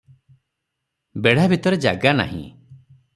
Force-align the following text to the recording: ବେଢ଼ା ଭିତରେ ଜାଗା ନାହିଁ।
ବେଢ଼ା 1.27 1.43
ଭିତରେ 1.51 1.79
ଜାଗା 1.83 2.15
ନାହିଁ। 2.21 2.41